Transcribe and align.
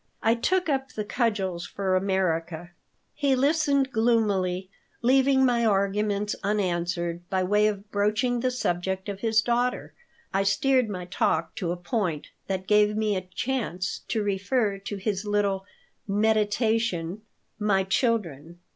'"I 0.23 0.33
took 0.33 0.67
up 0.67 0.91
the 0.93 1.05
cudgels 1.05 1.67
for 1.67 1.95
America 1.95 2.71
He 3.13 3.35
listened 3.35 3.91
gloomily, 3.91 4.71
leaving 5.03 5.45
my 5.45 5.63
arguments 5.63 6.35
unanswered. 6.41 7.21
By 7.29 7.43
way 7.43 7.67
of 7.67 7.91
broaching 7.91 8.39
the 8.39 8.49
subject 8.49 9.07
of 9.09 9.19
his 9.19 9.43
daughter 9.43 9.93
I 10.33 10.41
steered 10.41 10.89
my 10.89 11.05
talk 11.05 11.53
to 11.57 11.71
a 11.71 11.77
point 11.77 12.31
that 12.47 12.65
gave 12.65 12.97
me 12.97 13.15
a 13.15 13.21
chance 13.21 13.99
to 14.07 14.23
refer 14.23 14.79
to 14.79 14.95
his 14.97 15.23
little 15.23 15.65
"meditation," 16.07 17.21
"My 17.59 17.83
Children." 17.83 18.57